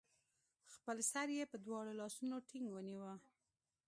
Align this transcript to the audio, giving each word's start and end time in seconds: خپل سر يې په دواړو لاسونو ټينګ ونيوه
خپل 0.73 0.97
سر 1.11 1.27
يې 1.37 1.43
په 1.51 1.57
دواړو 1.65 1.91
لاسونو 2.01 2.35
ټينګ 2.49 2.65
ونيوه 2.71 3.13